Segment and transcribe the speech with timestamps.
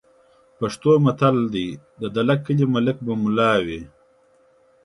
[0.57, 1.35] پښتو متل:
[1.99, 3.81] "د دله کلي ملک به مُلا وي"